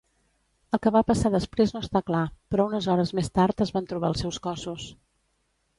El 0.75 0.79
que 0.85 0.91
va 0.95 1.03
passar 1.09 1.31
després 1.35 1.73
no 1.75 1.81
està 1.85 2.01
clar, 2.09 2.23
però 2.55 2.67
unes 2.71 2.89
hores 2.95 3.15
més 3.21 3.33
tard 3.37 3.63
es 3.69 3.75
van 3.79 3.93
trobar 3.95 4.13
els 4.15 4.25
seus 4.27 4.43
cossos. 4.49 4.91